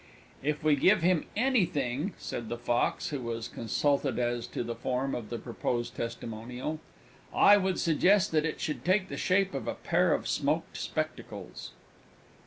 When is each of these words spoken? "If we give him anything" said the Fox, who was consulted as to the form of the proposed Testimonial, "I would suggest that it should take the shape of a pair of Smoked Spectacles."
"If 0.41 0.63
we 0.63 0.75
give 0.77 1.03
him 1.03 1.27
anything" 1.37 2.13
said 2.17 2.49
the 2.49 2.57
Fox, 2.57 3.09
who 3.09 3.21
was 3.21 3.47
consulted 3.47 4.17
as 4.17 4.47
to 4.47 4.63
the 4.63 4.73
form 4.73 5.13
of 5.13 5.29
the 5.29 5.37
proposed 5.37 5.93
Testimonial, 5.93 6.79
"I 7.31 7.57
would 7.57 7.79
suggest 7.79 8.31
that 8.31 8.43
it 8.43 8.59
should 8.59 8.83
take 8.83 9.09
the 9.09 9.15
shape 9.17 9.53
of 9.53 9.67
a 9.67 9.75
pair 9.75 10.11
of 10.15 10.27
Smoked 10.27 10.75
Spectacles." 10.77 11.73